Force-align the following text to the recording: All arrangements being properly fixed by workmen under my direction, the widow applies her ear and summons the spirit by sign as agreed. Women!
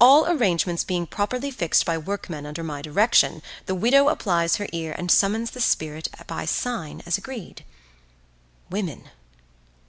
All 0.00 0.26
arrangements 0.26 0.82
being 0.82 1.06
properly 1.06 1.52
fixed 1.52 1.86
by 1.86 1.96
workmen 1.98 2.46
under 2.46 2.64
my 2.64 2.82
direction, 2.82 3.42
the 3.66 3.76
widow 3.76 4.08
applies 4.08 4.56
her 4.56 4.66
ear 4.72 4.92
and 4.98 5.08
summons 5.08 5.52
the 5.52 5.60
spirit 5.60 6.08
by 6.26 6.46
sign 6.46 7.00
as 7.06 7.16
agreed. 7.16 7.64
Women! 8.70 9.08